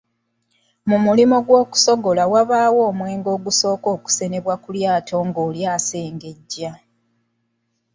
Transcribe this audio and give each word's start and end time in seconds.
Mu 0.89 0.97
mulimu 1.05 1.37
gw’okusogola 1.45 2.23
wabaawo 2.31 2.79
omwenge 2.89 3.29
ogusooka 3.37 3.87
okusenebwa 3.95 4.55
ku 4.63 4.69
lyato 4.75 5.15
ng’oli 5.27 5.61
asengejja. 5.75 6.71